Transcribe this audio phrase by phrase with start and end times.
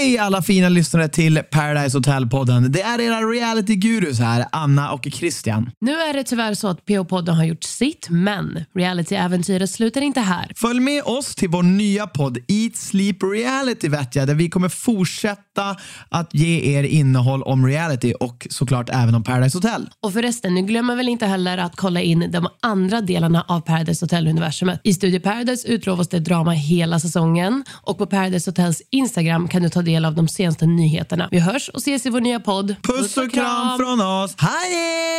[0.00, 2.68] Hej alla fina lyssnare till Paradise Hotel-podden.
[2.68, 5.70] Det är era reality-gurus här, Anna och Christian.
[5.80, 10.52] Nu är det tyvärr så att PH-podden har gjort sitt, men reality-äventyret slutar inte här.
[10.56, 14.68] Följ med oss till vår nya podd Eat Sleep Reality vet jag, där vi kommer
[14.68, 15.76] fortsätta
[16.08, 19.88] att ge er innehåll om reality och såklart även om Paradise Hotel.
[20.02, 24.04] Och förresten, nu glömmer väl inte heller att kolla in de andra delarna av Paradise
[24.04, 24.80] Hotel-universumet.
[24.84, 29.68] I Studio Paradise utlovas det drama hela säsongen och på Paradise Hotels Instagram kan du
[29.68, 31.28] ta del av de senaste nyheterna.
[31.30, 32.74] Vi hörs och ses i vår nya podd.
[32.82, 34.34] Puss och kram från oss.
[34.38, 35.17] Hej!